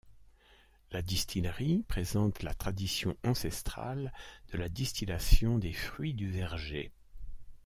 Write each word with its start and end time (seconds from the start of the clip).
La 0.91 1.03
distillerie 1.03 1.85
présente 1.87 2.41
la 2.41 2.55
tradition 2.55 3.15
ancestrale 3.23 4.11
de 4.51 4.57
la 4.57 4.67
distillation 4.67 5.59
des 5.59 5.73
fruits 5.73 6.15
du 6.15 6.31
verger. 6.31 6.91